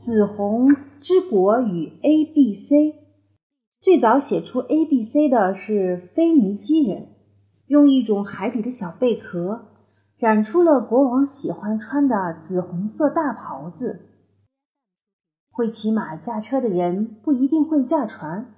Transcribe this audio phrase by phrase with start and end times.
[0.00, 0.68] 紫红
[1.02, 2.94] 之国与 A、B、C。
[3.82, 7.08] 最早写出 A、B、C 的是腓尼基人，
[7.66, 9.66] 用一种海底的小贝壳
[10.16, 14.06] 染出了国王喜欢穿的紫红色大袍子。
[15.50, 18.54] 会骑马驾车的人不一定会驾船。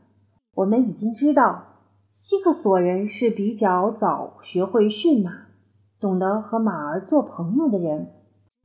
[0.54, 1.64] 我们已经知道，
[2.12, 5.48] 希克索人是比较早学会驯马，
[5.98, 8.12] 懂得和马儿做朋友的人。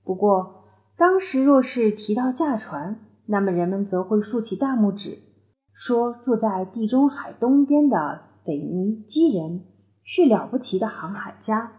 [0.04, 0.57] 不过，
[0.98, 5.20] 当时若是提到驾船，那么人们则会竖起大拇指，
[5.72, 9.62] 说住在地中海东边的腓尼基人
[10.04, 11.72] 是了不起的航海家。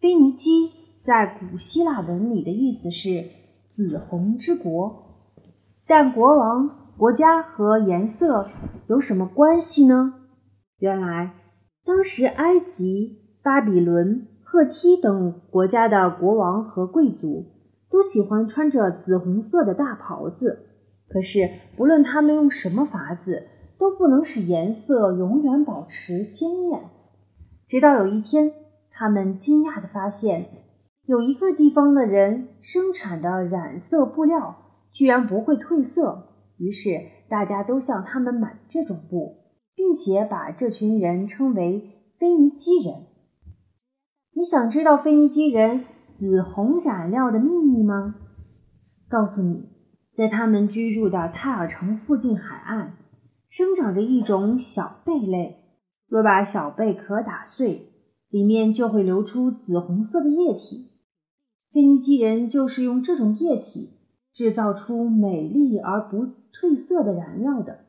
[0.00, 0.70] 腓尼基
[1.04, 3.24] 在古希腊文里的意思是
[3.68, 5.26] “紫红之国”，
[5.84, 8.46] 但国王、国家和颜色
[8.88, 10.14] 有什么关系呢？
[10.78, 11.34] 原来，
[11.84, 14.28] 当时埃及、巴比伦。
[14.44, 17.51] 赫梯等国家的国王和贵族
[17.92, 20.66] 都喜欢穿着紫红色的大袍子，
[21.08, 21.46] 可是
[21.76, 23.46] 不论他们用什么法子，
[23.78, 26.80] 都不能使颜色永远保持鲜艳。
[27.68, 28.50] 直到有一天，
[28.90, 30.46] 他们惊讶地发现，
[31.04, 34.56] 有一个地方的人生产的染色布料
[34.94, 36.88] 居然不会褪色，于是
[37.28, 39.36] 大家都向他们买这种布，
[39.74, 42.94] 并且把这群人称为腓尼基人。
[44.34, 48.16] 你想知道腓尼基人紫红染料的秘密吗？
[49.08, 49.70] 告诉你，
[50.14, 52.98] 在他们居住的泰尔城附近海岸，
[53.48, 55.58] 生长着一种小贝类。
[56.06, 57.94] 若把小贝壳打碎，
[58.28, 60.90] 里面就会流出紫红色的液体。
[61.72, 63.98] 腓尼基人就是用这种液体
[64.34, 67.86] 制造出美丽而不褪色的染料的，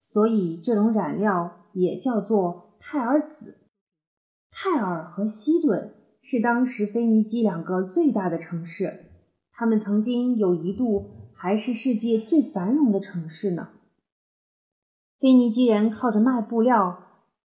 [0.00, 3.58] 所以这种染料也叫做泰尔紫。
[4.50, 9.06] 泰尔和西顿是当时腓尼基两个最大的城市，
[9.50, 13.70] 他们曾经有一度还是世界最繁荣的城市呢。
[15.18, 17.02] 腓尼基人靠着卖布料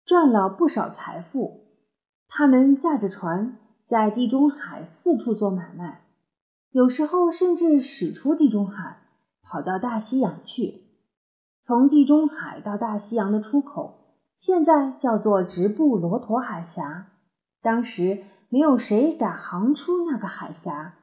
[0.06, 1.66] 赚了不少财富，
[2.28, 6.06] 他们驾着船在地中海四处做买卖，
[6.72, 9.04] 有时候甚至驶出地中海，
[9.44, 10.86] 跑到大西洋去。
[11.66, 14.00] 从地中海到大西洋的出口。
[14.36, 17.12] 现在叫做直布罗陀海峡，
[17.62, 21.00] 当时没有谁敢航出那个海峡，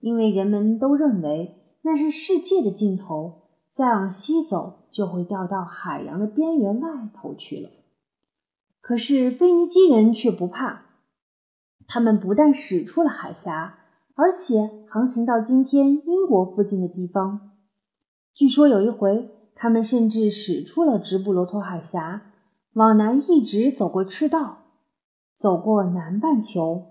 [0.00, 7.68] 因为人们都认为那是世界的尽头，再往西走就会掉到海洋的边缘外头去了。
[8.80, 10.86] 可是腓尼基人却不怕，
[11.86, 13.78] 他们不但驶出了海峡，
[14.14, 17.50] 而且航行到今天英国附近的地方。
[18.32, 22.32] 据说有一回，他们甚至驶出了直布罗陀海峡。
[22.72, 24.65] 往南一直走过赤道，
[25.38, 26.82] 走过南半球，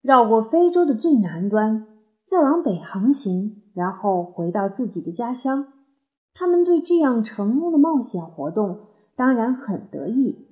[0.00, 1.86] 绕过非洲的最南端，
[2.26, 5.66] 再往北航行，然后回到自己的家乡。
[6.32, 8.86] 他们对这样成功的冒险活动
[9.16, 10.46] 当然很得意。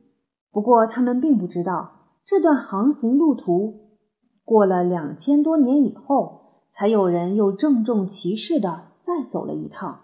[0.50, 1.92] 不过，他们并不知道，
[2.24, 3.98] 这段航行路途
[4.44, 10.00] 过了两千多年以后，才有人又郑重其事地再走了一趟，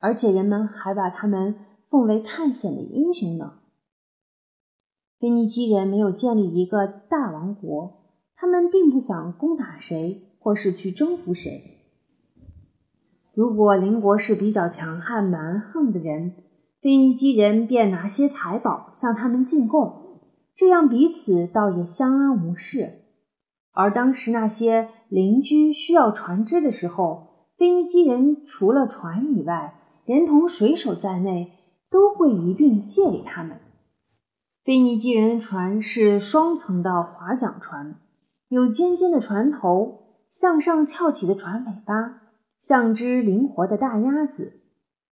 [0.00, 1.54] 而且人们还把他们
[1.90, 3.58] 奉为探险的英雄呢。
[5.18, 8.04] 腓尼基人没有建立一个大王国，
[8.36, 11.50] 他们并不想攻打谁或是去征服谁。
[13.34, 16.34] 如果邻国是比较强悍蛮横的人，
[16.82, 20.20] 腓尼基人便拿些财宝向他们进贡，
[20.54, 23.02] 这样彼此倒也相安无事。
[23.72, 31.52] 而当时那些邻居需要船只的时候，腓尼基人除了船以外，连同水手在内，
[31.90, 33.58] 都会一并借给他们。
[34.66, 38.00] 腓尼基人的船是双层的划桨船，
[38.48, 42.22] 有尖尖的船头，向上翘起的船尾巴，
[42.58, 44.62] 像只灵活的大鸭子。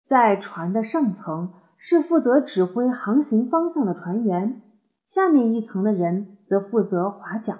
[0.04, 4.62] 在船的上层是负责指挥航行方向的船员，
[5.08, 7.58] 下面一层的人则负责划桨。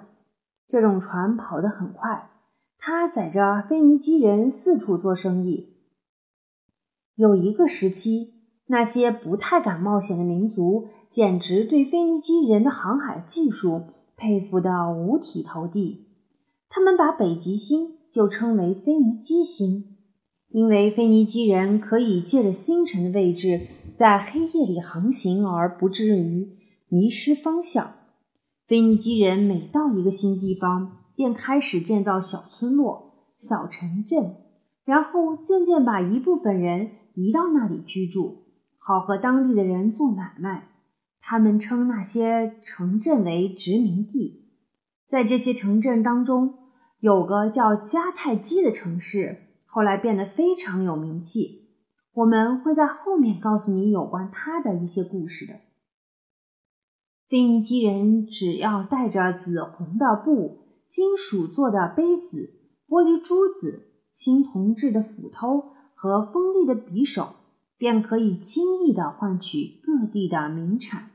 [0.68, 2.28] 这种船跑得很快，
[2.76, 5.78] 它载着腓尼基人四处做生意。
[7.14, 8.37] 有一个时期。
[8.68, 13.84] 那些不太敢冒险的民族，简直对腓尼基人的航海技术
[14.16, 16.06] 佩服得五体投地。
[16.68, 19.96] 他们把北极星又称为腓尼基星，
[20.50, 23.62] 因为腓尼基人可以借着星辰的位置，
[23.96, 26.50] 在黑夜里航行而不至于
[26.88, 27.94] 迷失方向。
[28.66, 34.36] 腓尼基人每到一个新地方，便开始建造小村落、小城镇，
[34.84, 38.47] 然后渐渐把一部分人移到那里居住。
[38.88, 40.70] 好和当地的人做买卖，
[41.20, 44.48] 他们称那些城镇为殖民地。
[45.06, 46.54] 在这些城镇当中，
[46.98, 51.68] 有个叫迦太基的城市，后来变得非常有名气。
[52.14, 55.56] 我们会在后面告诉你有关他的一些故事的。
[57.28, 62.54] 腓尼基人只要带着紫红的布、金属做的杯子、
[62.88, 63.82] 玻璃珠子、
[64.14, 67.34] 青铜制的斧头和锋利的匕首，
[67.78, 71.12] 便可以轻易地换取各地的名产，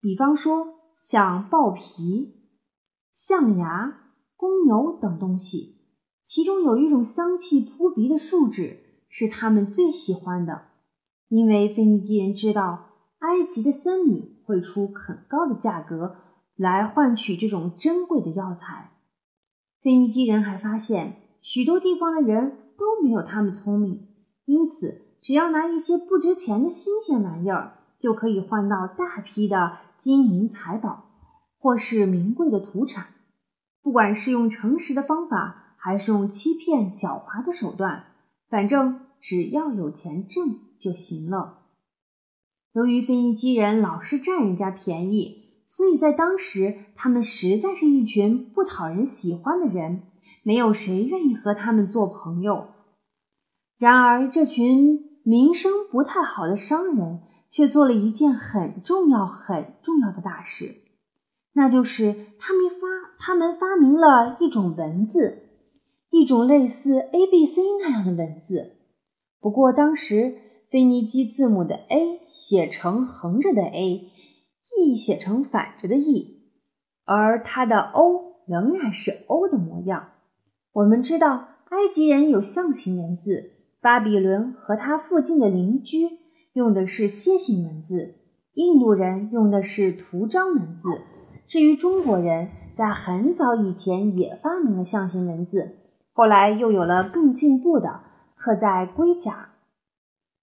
[0.00, 0.64] 比方说
[0.98, 2.48] 像豹皮、
[3.12, 4.04] 象牙。
[4.40, 5.80] 公牛等东西，
[6.22, 10.66] 其中有一种香气扑鼻的树脂是他们最喜欢的，
[11.26, 16.18] 因为腓尼基人知道埃及的僧侣会出很高的价格
[16.54, 18.92] 来换取这种珍贵的药材。
[19.82, 24.06] 腓尼基人还发现，许多地方的人都没有他们聪明，
[24.44, 31.10] 因此只要拿一些不值钱的新鲜玩意儿，就可以换到大批的金银财宝，
[31.58, 33.08] 或是名贵的土产。
[33.82, 38.04] 不管是用诚实的方法，还是用欺骗狡猾的手段，
[38.48, 41.60] 反正只要有钱挣就行了。
[42.72, 50.02] 由于腓尼基人老是占人家便宜，所以在当时他们实在是一群不讨人喜欢的人，
[50.42, 52.68] 没有谁愿意和他们做朋友。
[53.78, 57.20] 然而，这群名声不太好的商人
[57.50, 60.76] 却做了一件很重要、很重要的大事，
[61.52, 62.86] 那就是他们发。
[63.20, 65.48] 他们发明了一种文字，
[66.10, 68.76] 一种类似 A B C 那样的文字。
[69.40, 70.38] 不过当时
[70.70, 76.52] 腓尼基字母的 A 写成横着的 A，E 写成反着的 E，
[77.04, 80.10] 而它的 O 仍然是 O 的模样。
[80.72, 86.08] 我们知道埃及人有象形文字，巴比伦和它附近的邻居
[86.54, 88.16] 用的是楔形文字，
[88.54, 90.88] 印度人用的是图章文字。
[91.46, 95.76] 至于中国人，在很早以前也发明了象形文字，
[96.12, 98.00] 后来又有了更进步的，
[98.36, 99.50] 刻在龟甲、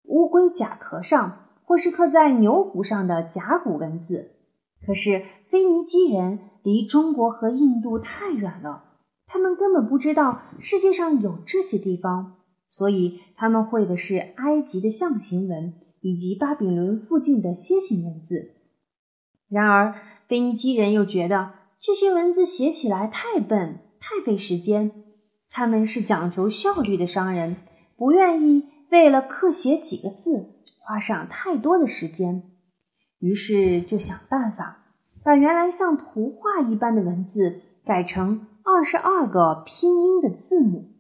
[0.04, 4.32] 乌龟甲壳上，或是刻在牛骨上的甲骨文字。
[4.86, 8.84] 可是腓尼基人离中国和印度太远了，
[9.28, 12.36] 他们根本不知道世界上有这些地方，
[12.76, 18.52] 所以他们会的是埃及的象形文以及巴比伦附近的楔形文字。
[19.48, 19.96] 然而，
[20.28, 21.54] 腓尼基人又觉得。
[21.78, 24.92] 这些文字写起来太笨，太费时间。
[25.52, 27.58] 他们是讲求效率的商人，
[27.96, 32.42] 不愿意为了刻写几个字花上太多的时间，
[33.20, 40.95] 于是就想办法把原来像图画一般的文字改成二十二个拼音的字母。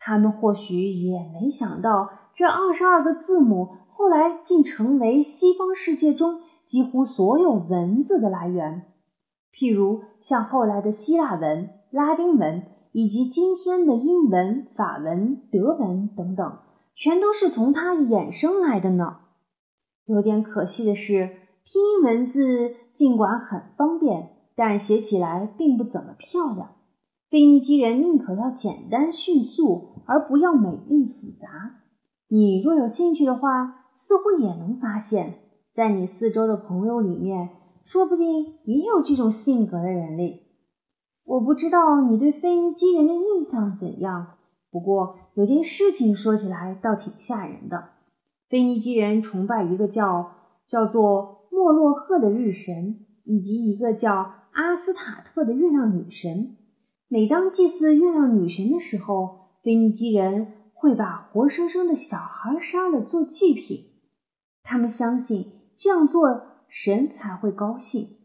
[0.00, 8.86] 他们或许也没想到，这二十二个字母后来竟成为西方世界中几乎所有文字的来源。
[9.54, 16.58] 譬如像后来的希腊文、拉丁文，以及今天的英文、法文、德文等等，
[16.94, 19.18] 全都是从它衍生来的呢。
[20.06, 26.76] 有点可惜的是，拼音文字尽管很方便，但写起来并不怎么漂亮。
[27.30, 31.76] 腓尼基人宁可要简单迅速，而不要美丽复杂。
[32.26, 35.34] 你若有兴趣的话，似乎也能发现，
[35.72, 37.50] 在你四周的朋友里面。
[37.82, 40.42] 说不定也有这种性格的人类。
[41.24, 44.34] 我不知道你对腓尼基人的印象怎样，
[44.70, 47.90] 不过有件事情说起来倒挺吓人的。
[48.48, 50.30] 腓尼基人崇拜一个叫
[50.68, 56.56] 叫做莫洛赫的日神，以及一个叫阿斯塔特的月亮女神。
[57.12, 63.86] 每当祭祀月亮女神的时候，腓尼基人会把活生生的小孩杀了做祭品。
[64.62, 66.48] 他们相信这样做。
[66.72, 68.18] 神才会高兴。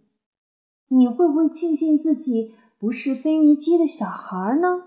[0.89, 4.83] 你会不会庆幸自己不是腓尼基的小孩呢？